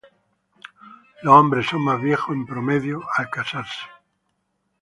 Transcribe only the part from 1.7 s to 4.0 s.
más viejos, en promedio, al casarse.